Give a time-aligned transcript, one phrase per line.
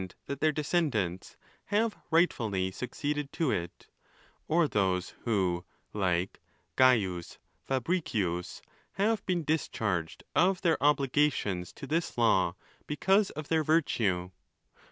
[0.25, 3.87] that their de scendants have rightfully succeeded to it;
[4.47, 6.39] or those who, like
[6.75, 12.55] Caius Fabricius, have been discharged of their obligations to this law.
[12.87, 13.29] because.
[13.29, 14.31] of their virtue.